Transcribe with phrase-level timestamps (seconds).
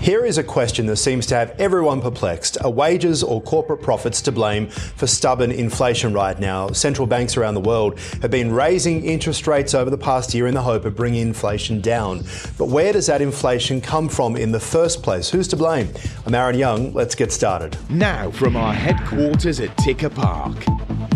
[0.00, 2.56] Here is a question that seems to have everyone perplexed.
[2.64, 6.68] Are wages or corporate profits to blame for stubborn inflation right now?
[6.68, 10.54] Central banks around the world have been raising interest rates over the past year in
[10.54, 12.24] the hope of bringing inflation down.
[12.56, 15.28] But where does that inflation come from in the first place?
[15.28, 15.90] Who's to blame?
[16.24, 16.94] I'm Aaron Young.
[16.94, 17.76] Let's get started.
[17.90, 20.56] Now, from our headquarters at Ticker Park,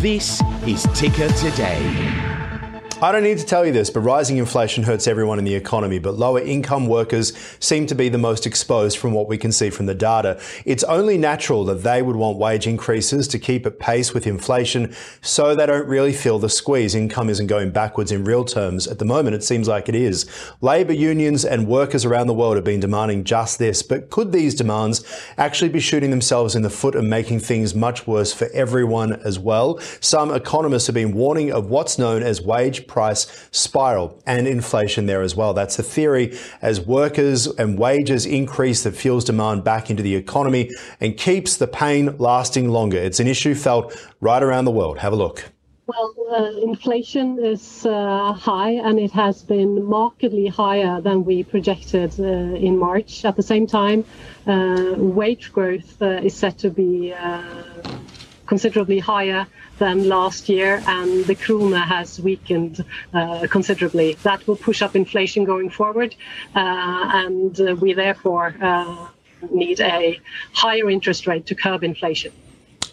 [0.00, 2.33] this is Ticker Today.
[3.02, 5.98] I don't need to tell you this, but rising inflation hurts everyone in the economy,
[5.98, 9.68] but lower income workers seem to be the most exposed from what we can see
[9.68, 10.40] from the data.
[10.64, 14.94] It's only natural that they would want wage increases to keep at pace with inflation
[15.20, 16.94] so they don't really feel the squeeze.
[16.94, 18.86] Income isn't going backwards in real terms.
[18.86, 20.24] At the moment, it seems like it is.
[20.60, 24.54] Labour unions and workers around the world have been demanding just this, but could these
[24.54, 25.04] demands
[25.36, 29.38] actually be shooting themselves in the foot and making things much worse for everyone as
[29.38, 29.78] well?
[30.00, 35.22] Some economists have been warning of what's known as wage price spiral and inflation there
[35.22, 35.54] as well.
[35.54, 40.70] That's the theory as workers and wages increase that fuels demand back into the economy
[41.00, 42.98] and keeps the pain lasting longer.
[42.98, 44.98] It's an issue felt right around the world.
[44.98, 45.44] Have a look.
[45.86, 52.18] Well, uh, inflation is uh, high and it has been markedly higher than we projected
[52.18, 53.24] uh, in March.
[53.26, 54.02] At the same time,
[54.46, 57.42] uh, wage growth uh, is set to be uh,
[58.46, 59.46] considerably higher
[59.78, 64.14] than last year, and the krona has weakened uh, considerably.
[64.22, 66.14] That will push up inflation going forward,
[66.54, 69.08] uh, and uh, we therefore uh,
[69.50, 70.20] need a
[70.52, 72.32] higher interest rate to curb inflation.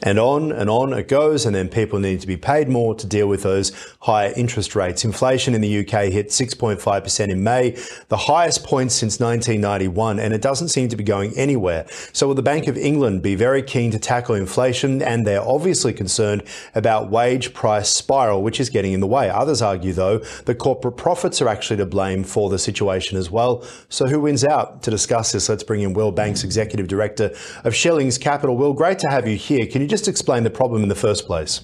[0.03, 3.05] And on and on it goes, and then people need to be paid more to
[3.05, 5.05] deal with those higher interest rates.
[5.05, 10.41] Inflation in the UK hit 6.5% in May, the highest point since 1991, and it
[10.41, 11.85] doesn't seem to be going anywhere.
[12.11, 15.01] So will the Bank of England be very keen to tackle inflation?
[15.03, 19.29] And they're obviously concerned about wage price spiral, which is getting in the way.
[19.29, 23.63] Others argue, though, that corporate profits are actually to blame for the situation as well.
[23.89, 24.81] So who wins out?
[24.83, 28.57] To discuss this, let's bring in Will Banks, Executive Director of Schillings Capital.
[28.57, 29.67] Will, great to have you here.
[29.67, 31.61] Can you just explain the problem in the first place?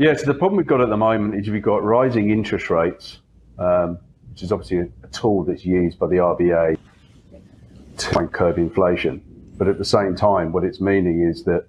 [0.00, 3.18] Yeah, so the problem we've got at the moment is we've got rising interest rates,
[3.58, 3.98] um,
[4.30, 6.78] which is obviously a, a, tool that's used by the RBA
[7.98, 9.22] to try and curb inflation.
[9.58, 11.66] But at the same time, what it's meaning is that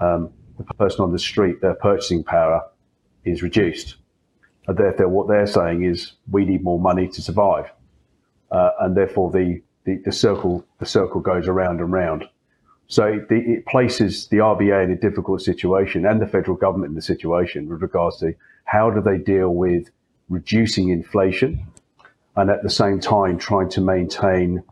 [0.00, 2.60] um, the person on the street, their purchasing power
[3.24, 3.98] is reduced.
[4.66, 7.70] And therefore, what they're saying is we need more money to survive.
[8.50, 12.28] Uh, and therefore, the, the, the, circle the circle goes around and round.
[12.94, 16.94] So it, it, places the RBA in a difficult situation and the federal government in
[16.94, 19.90] the situation with regards to how do they deal with
[20.28, 21.66] reducing inflation
[22.36, 24.62] and at the same time trying to maintain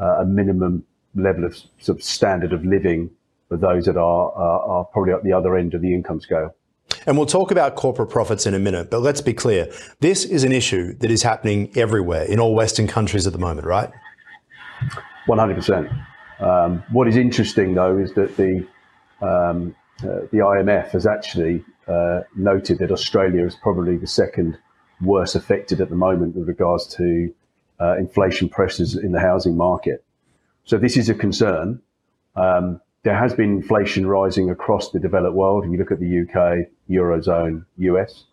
[0.00, 0.84] uh, a minimum
[1.14, 3.10] level of sort of standard of living
[3.48, 6.52] for those that are, uh, are probably at the other end of the income scale.
[7.06, 9.72] And we'll talk about corporate profits in a minute, but let's be clear.
[10.00, 13.68] This is an issue that is happening everywhere in all Western countries at the moment,
[13.68, 13.92] right?
[15.28, 16.06] 100%.
[16.40, 18.66] Um, what is interesting, though, is that the
[19.20, 24.56] um, uh, the IMF has actually uh, noted that Australia is probably the second
[25.00, 27.34] worst affected at the moment with regards to
[27.80, 30.04] uh, inflation pressures in the housing market.
[30.64, 31.80] So this is a concern.
[32.36, 35.64] Um, there has been inflation rising across the developed world.
[35.64, 38.24] If you look at the UK, Eurozone, US.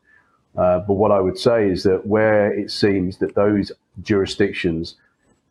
[0.57, 4.95] Uh, but what I would say is that where it seems that those jurisdictions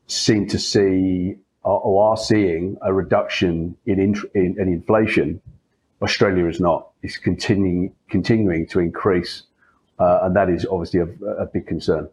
[0.07, 5.41] seem to see are, or are seeing a reduction in, in, in inflation,
[6.03, 6.91] Australia is not.
[7.03, 9.45] It's continuing continuing to increase,
[9.99, 12.09] uh, and that is obviously a, a big concern.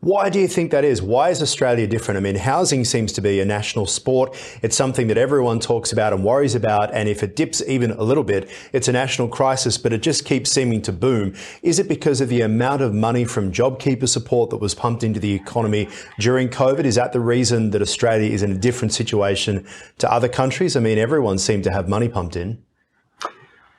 [0.00, 1.02] Why do you think that is?
[1.02, 2.16] Why is Australia different?
[2.18, 4.36] I mean, housing seems to be a national sport.
[4.62, 6.92] It's something that everyone talks about and worries about.
[6.92, 10.24] And if it dips even a little bit, it's a national crisis, but it just
[10.24, 11.34] keeps seeming to boom.
[11.62, 15.20] Is it because of the amount of money from JobKeeper support that was pumped into
[15.20, 15.88] the economy
[16.18, 16.84] during COVID?
[16.84, 19.66] Is that the reason that Australia is in a different situation
[19.98, 20.76] to other countries?
[20.76, 22.62] I mean, everyone seemed to have money pumped in.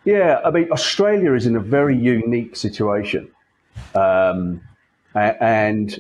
[0.06, 3.30] Yeah, I mean, Australia is in a very unique situation.
[3.94, 4.62] Um,
[5.16, 6.00] and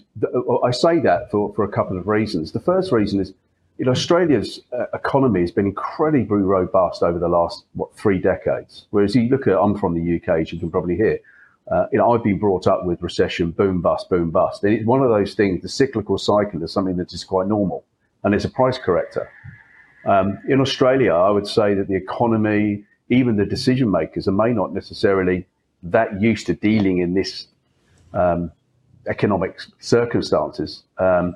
[0.63, 2.51] I say that for, for a couple of reasons.
[2.51, 3.33] The first reason is,
[3.77, 8.85] you know, Australia's uh, economy has been incredibly robust over the last, what, three decades.
[8.91, 11.19] Whereas you look at, I'm from the UK, as you can probably hear,
[11.71, 14.63] uh, you know, I've been brought up with recession, boom, bust, boom, bust.
[14.63, 17.83] And it's one of those things, the cyclical cycle is something that is quite normal
[18.23, 19.29] and it's a price corrector.
[20.05, 24.53] Um, in Australia, I would say that the economy, even the decision makers, are may
[24.53, 25.45] not necessarily
[25.83, 27.47] that used to dealing in this
[28.13, 28.51] um,
[29.07, 30.83] economic circumstances.
[30.97, 31.35] Um,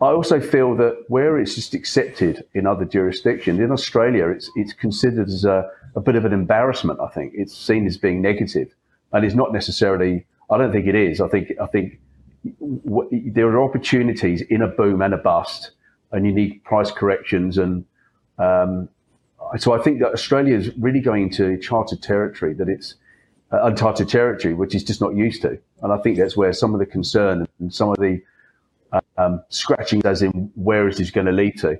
[0.00, 4.72] I also feel that where it's just accepted in other jurisdictions, in Australia, it's it's
[4.72, 6.98] considered as a a bit of an embarrassment.
[7.00, 8.74] I think it's seen as being negative,
[9.12, 10.26] and it's not necessarily.
[10.50, 11.20] I don't think it is.
[11.20, 12.00] I think I think
[12.84, 15.70] w- there are opportunities in a boom and a bust,
[16.10, 17.56] and you need price corrections.
[17.56, 17.84] And
[18.38, 18.88] um,
[19.56, 22.96] so I think that Australia is really going into chartered territory that it's
[23.52, 25.58] uncharted territory, which is just not used to.
[25.82, 28.22] And I think that's where some of the concern and some of the
[29.16, 31.78] um, scratching, as in where is this going to lead to.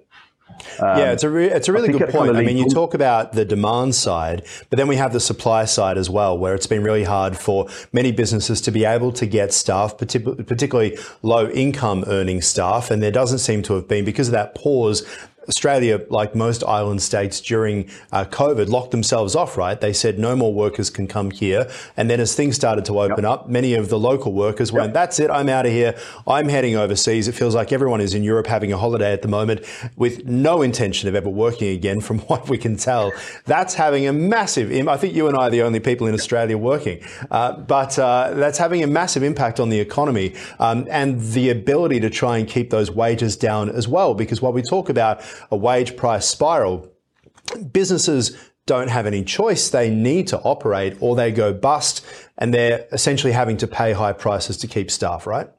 [0.81, 2.37] Um, yeah, it's a re- it's a really good point.
[2.37, 5.99] I mean, you talk about the demand side, but then we have the supply side
[5.99, 9.53] as well, where it's been really hard for many businesses to be able to get
[9.53, 14.33] staff, particularly low income earning staff, and there doesn't seem to have been because of
[14.33, 15.07] that pause.
[15.49, 19.81] Australia, like most island states during uh, COVID, locked themselves off, right?
[19.81, 21.71] They said no more workers can come here.
[21.97, 23.33] And then as things started to open yep.
[23.33, 24.81] up, many of the local workers yep.
[24.81, 25.97] went, that's it, I'm out of here.
[26.27, 27.29] I'm heading overseas.
[27.29, 29.63] It feels like everyone is in Europe having a holiday at the moment
[29.97, 33.13] with no intention of ever working again, from what we can tell.
[33.45, 36.57] That's having a massive, I think you and I are the only people in Australia
[36.57, 41.51] working, uh, but uh, that's having a massive impact on the economy um, and the
[41.51, 44.15] ability to try and keep those wages down as well.
[44.15, 46.91] Because what we talk about a wage price spiral,
[47.73, 48.37] businesses
[48.67, 49.71] don't have any choice.
[49.71, 52.05] They need to operate or they go bust
[52.39, 55.51] and they're essentially having to pay high prices to keep staff, right?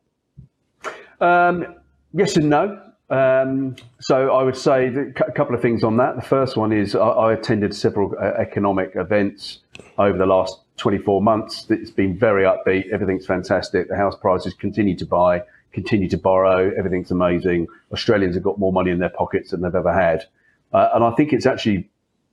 [1.20, 1.75] Um,
[2.14, 2.80] yes and no.
[3.10, 6.16] Um, so I would say a couple of things on that.
[6.16, 9.60] The first one is I, I attended several uh, economic events
[9.98, 11.68] over the last 24 months.
[11.69, 12.92] It's been very upbeat.
[12.92, 13.90] Everything's fantastic.
[13.90, 15.44] The house prices continue to buy
[15.74, 16.72] continue to borrow.
[16.78, 17.68] Everything's amazing.
[17.92, 20.24] Australians have got more money in their pockets than they've ever had.
[20.72, 21.90] Uh, and I think it's actually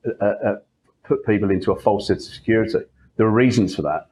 [0.07, 0.57] uh, uh,
[1.05, 2.79] put people into a false sense of security.
[3.17, 4.09] There are reasons for that.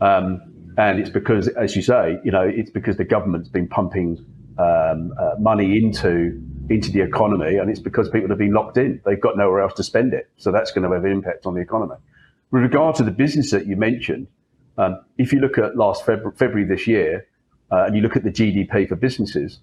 [0.00, 0.42] Um,
[0.78, 4.24] and it's because, as you say, you know, it's because the government's been pumping
[4.58, 6.40] um, uh, money into
[6.70, 9.00] into the economy, and it's because people have been locked in.
[9.04, 11.54] They've got nowhere else to spend it, so that's going to have an impact on
[11.54, 11.96] the economy.
[12.50, 14.28] With regard to the business that you mentioned,
[14.78, 17.26] um, if you look at last February, February this year,
[17.72, 19.58] uh, and you look at the GDP for businesses,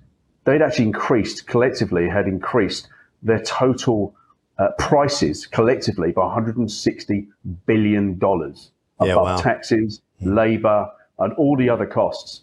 [0.46, 2.88] they'd actually increased collectively, had increased
[3.22, 4.16] their total
[4.58, 7.28] uh, prices collectively by 160
[7.66, 9.38] billion dollars above yeah, wow.
[9.38, 10.36] taxes, mm.
[10.36, 10.90] labour,
[11.20, 12.42] and all the other costs.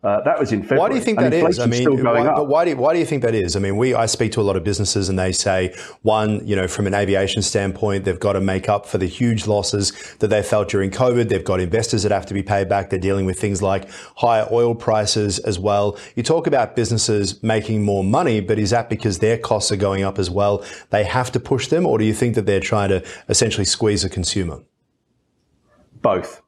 [0.00, 0.80] Uh, that was in February.
[0.80, 1.58] Why do you think that is?
[1.58, 3.56] I mean, why, but why do, why do you think that is?
[3.56, 6.54] I mean, we I speak to a lot of businesses and they say one, you
[6.54, 10.28] know, from an aviation standpoint, they've got to make up for the huge losses that
[10.28, 11.28] they felt during COVID.
[11.28, 12.90] They've got investors that have to be paid back.
[12.90, 15.98] They're dealing with things like higher oil prices as well.
[16.14, 20.04] You talk about businesses making more money, but is that because their costs are going
[20.04, 20.64] up as well?
[20.90, 24.04] They have to push them, or do you think that they're trying to essentially squeeze
[24.04, 24.62] a consumer?
[26.02, 26.40] Both.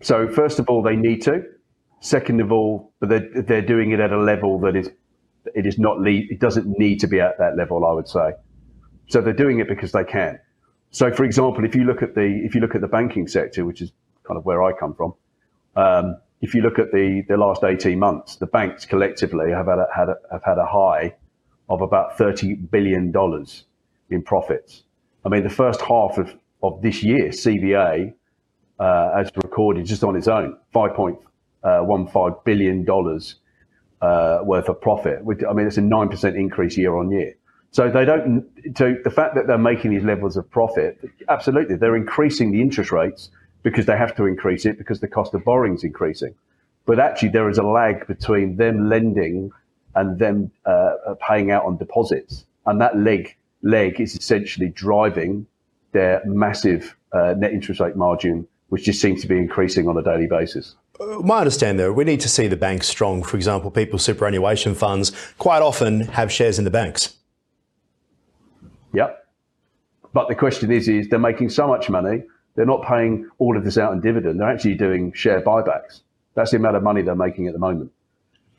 [0.00, 1.44] So first of all, they need to
[2.00, 4.90] Second of all, but they're, they're doing it at a level that is
[5.54, 7.84] it is not it doesn't need to be at that level.
[7.84, 8.32] I would say.
[9.08, 10.38] So they're doing it because they can.
[10.90, 13.64] So, for example, if you look at the if you look at the banking sector,
[13.64, 13.92] which is
[14.26, 15.14] kind of where I come from,
[15.76, 19.78] um, if you look at the the last eighteen months, the banks collectively have had
[19.78, 21.14] a, had a, have had a high
[21.68, 23.64] of about thirty billion dollars
[24.10, 24.84] in profits.
[25.24, 28.14] I mean, the first half of, of this year, CBA
[28.78, 31.18] uh, has recorded just on its own five point
[31.62, 33.36] one five billion dollars
[34.00, 35.20] uh, worth of profit.
[35.48, 37.34] I mean, it's a nine percent increase year on year.
[37.72, 38.46] So they don't.
[38.76, 40.98] So the fact that they're making these levels of profit,
[41.28, 43.30] absolutely, they're increasing the interest rates
[43.62, 46.34] because they have to increase it because the cost of borrowing is increasing.
[46.86, 49.50] But actually, there is a lag between them lending
[49.94, 55.46] and them uh, paying out on deposits, and that leg leg is essentially driving
[55.92, 60.02] their massive uh, net interest rate margin, which just seems to be increasing on a
[60.02, 60.74] daily basis.
[61.20, 63.22] My understanding, though, we need to see the banks strong.
[63.22, 67.16] For example, people's superannuation funds quite often have shares in the banks.
[68.92, 69.26] Yep.
[70.12, 72.22] But the question is, is they're making so much money,
[72.54, 74.40] they're not paying all of this out in dividend.
[74.40, 76.00] They're actually doing share buybacks.
[76.34, 77.92] That's the amount of money they're making at the moment.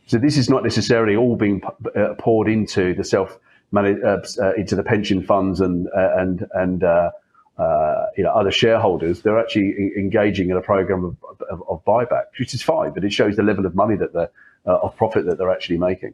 [0.05, 1.61] So this is not necessarily all being
[1.95, 3.37] uh, poured into the self,
[3.75, 7.11] uh, uh, into the pension funds and uh, and and uh,
[7.57, 11.17] uh, you know, other shareholders, they're actually engaging in a program of,
[11.49, 14.29] of, of, buyback, which is fine, but it shows the level of money that they're,
[14.67, 16.13] uh, of profit that they're actually making.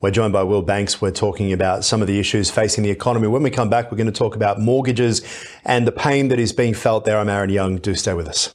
[0.00, 1.00] We're joined by Will Banks.
[1.00, 3.26] We're talking about some of the issues facing the economy.
[3.26, 5.22] When we come back, we're going to talk about mortgages
[5.64, 7.18] and the pain that is being felt there.
[7.18, 7.78] I'm Aaron Young.
[7.78, 8.54] Do stay with us.